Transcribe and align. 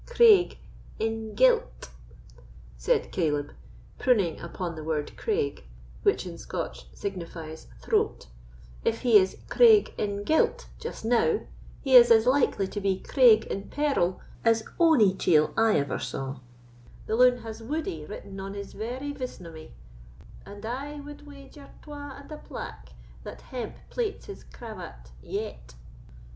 "Craig 0.07 0.57
in 0.97 1.35
guilt," 1.35 1.89
said 2.75 3.11
Caleb, 3.11 3.51
punning 3.99 4.39
upon 4.39 4.73
the 4.75 4.83
word 4.83 5.15
craig, 5.15 5.63
which 6.01 6.25
in 6.25 6.39
Scotch 6.39 6.87
signifies 6.91 7.67
throat; 7.79 8.25
"if 8.83 9.01
he 9.03 9.19
is 9.19 9.37
Craig 9.47 9.93
in 9.99 10.23
guilt 10.23 10.65
just 10.79 11.05
now, 11.05 11.41
he 11.83 11.95
is 11.95 12.09
as 12.09 12.25
likely 12.25 12.65
to 12.67 12.81
be 12.81 12.99
Craig 12.99 13.43
in 13.45 13.69
peril 13.69 14.19
as 14.43 14.63
ony 14.79 15.13
chield 15.13 15.53
I 15.55 15.77
ever 15.77 15.99
saw; 15.99 16.39
the 17.05 17.15
loon 17.15 17.43
has 17.43 17.61
woodie 17.61 18.05
written 18.07 18.39
on 18.39 18.55
his 18.55 18.73
very 18.73 19.11
visnomy, 19.13 19.69
and 20.47 20.65
I 20.65 20.99
wad 20.99 21.27
wager 21.27 21.69
twa 21.83 22.17
and 22.19 22.31
a 22.31 22.37
plack 22.37 22.93
that 23.23 23.41
hemp 23.41 23.75
plaits 23.91 24.25
his 24.25 24.43
cravat 24.45 25.11
yet." 25.21 25.75